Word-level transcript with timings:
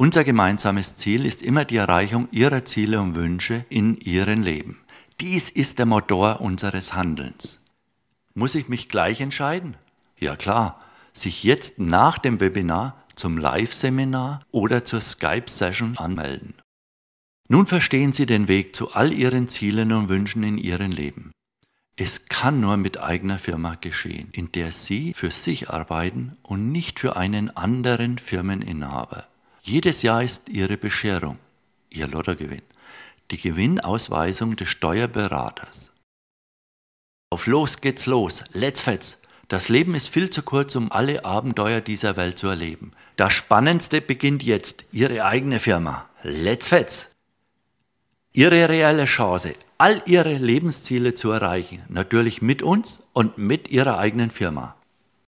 Unser 0.00 0.24
gemeinsames 0.24 0.96
Ziel 0.96 1.26
ist 1.26 1.42
immer 1.42 1.66
die 1.66 1.76
Erreichung 1.76 2.26
Ihrer 2.30 2.64
Ziele 2.64 3.02
und 3.02 3.16
Wünsche 3.16 3.66
in 3.68 3.98
Ihrem 3.98 4.42
Leben. 4.42 4.80
Dies 5.20 5.50
ist 5.50 5.78
der 5.78 5.84
Motor 5.84 6.40
unseres 6.40 6.94
Handelns. 6.94 7.70
Muss 8.32 8.54
ich 8.54 8.70
mich 8.70 8.88
gleich 8.88 9.20
entscheiden? 9.20 9.76
Ja 10.18 10.36
klar, 10.36 10.80
sich 11.12 11.44
jetzt 11.44 11.78
nach 11.80 12.16
dem 12.16 12.40
Webinar 12.40 13.04
zum 13.14 13.36
Live-Seminar 13.36 14.40
oder 14.50 14.86
zur 14.86 15.02
Skype-Session 15.02 15.98
anmelden. 15.98 16.54
Nun 17.48 17.66
verstehen 17.66 18.14
Sie 18.14 18.24
den 18.24 18.48
Weg 18.48 18.74
zu 18.74 18.92
all 18.92 19.12
Ihren 19.12 19.48
Zielen 19.48 19.92
und 19.92 20.08
Wünschen 20.08 20.42
in 20.44 20.56
Ihrem 20.56 20.92
Leben. 20.92 21.30
Es 21.96 22.24
kann 22.24 22.58
nur 22.58 22.78
mit 22.78 22.98
eigener 22.98 23.38
Firma 23.38 23.74
geschehen, 23.74 24.30
in 24.32 24.50
der 24.52 24.72
Sie 24.72 25.12
für 25.12 25.30
sich 25.30 25.68
arbeiten 25.68 26.38
und 26.42 26.72
nicht 26.72 27.00
für 27.00 27.16
einen 27.16 27.54
anderen 27.54 28.16
Firmeninhaber. 28.16 29.26
Jedes 29.62 30.02
Jahr 30.02 30.22
ist 30.22 30.48
Ihre 30.48 30.76
Bescherung, 30.76 31.38
Ihr 31.90 32.08
Lottogewinn, 32.08 32.62
die 33.30 33.38
Gewinnausweisung 33.38 34.56
des 34.56 34.68
Steuerberaters. 34.68 35.92
Auf 37.30 37.46
los 37.46 37.80
geht's 37.80 38.06
los, 38.06 38.44
let's 38.52 38.82
fetz! 38.82 39.18
Das 39.48 39.68
Leben 39.68 39.94
ist 39.96 40.08
viel 40.08 40.30
zu 40.30 40.42
kurz, 40.42 40.76
um 40.76 40.92
alle 40.92 41.24
Abenteuer 41.24 41.80
dieser 41.80 42.16
Welt 42.16 42.38
zu 42.38 42.46
erleben. 42.46 42.92
Das 43.16 43.32
Spannendste 43.32 44.00
beginnt 44.00 44.44
jetzt, 44.44 44.84
Ihre 44.92 45.24
eigene 45.24 45.58
Firma. 45.58 46.08
Let's 46.22 46.68
fetz! 46.68 47.10
Ihre 48.32 48.68
reelle 48.68 49.06
Chance, 49.06 49.54
all 49.76 50.02
Ihre 50.06 50.38
Lebensziele 50.38 51.14
zu 51.14 51.32
erreichen, 51.32 51.82
natürlich 51.88 52.42
mit 52.42 52.62
uns 52.62 53.02
und 53.12 53.38
mit 53.38 53.68
Ihrer 53.68 53.98
eigenen 53.98 54.30
Firma. 54.30 54.76